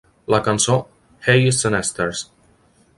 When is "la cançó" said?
0.35-0.77